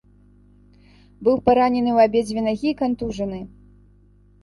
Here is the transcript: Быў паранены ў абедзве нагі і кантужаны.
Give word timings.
Быў 1.27 1.35
паранены 1.51 1.91
ў 1.93 1.99
абедзве 2.11 2.41
нагі 2.49 2.67
і 2.73 2.77
кантужаны. 2.83 3.39